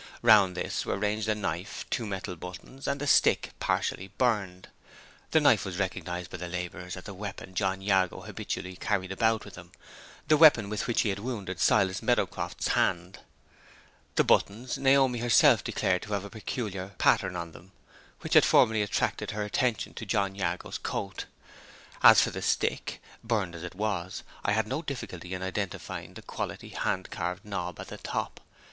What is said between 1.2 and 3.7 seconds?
a knife, two metal buttons, and a stick